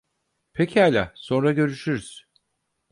[0.53, 2.25] Pekâlâ, sonra görüşürüz.